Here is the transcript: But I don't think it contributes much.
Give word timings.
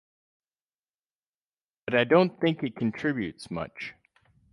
But 1.85 1.93
I 1.93 2.05
don't 2.05 2.41
think 2.41 2.63
it 2.63 2.75
contributes 2.75 3.51
much. 3.51 3.93